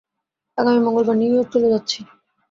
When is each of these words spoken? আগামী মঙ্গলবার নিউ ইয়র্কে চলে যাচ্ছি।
আগামী 0.57 0.79
মঙ্গলবার 0.79 1.15
নিউ 1.17 1.31
ইয়র্কে 1.33 1.51
চলে 1.53 1.67
যাচ্ছি। 1.73 1.99